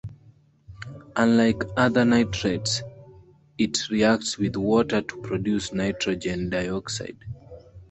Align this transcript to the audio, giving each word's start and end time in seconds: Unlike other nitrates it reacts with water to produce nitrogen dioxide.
Unlike 1.15 1.63
other 1.77 2.03
nitrates 2.05 2.81
it 3.59 3.87
reacts 3.91 4.35
with 4.39 4.55
water 4.55 5.03
to 5.03 5.21
produce 5.21 5.73
nitrogen 5.73 6.49
dioxide. 6.49 7.17